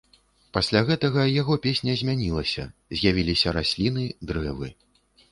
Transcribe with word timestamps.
Пасля 0.57 0.79
гэтага 0.85 1.25
яго 1.41 1.57
песня 1.65 1.93
змянілася, 2.01 2.65
з'явіліся 3.01 3.53
расліны, 3.57 4.07
дрэвы. 4.33 4.71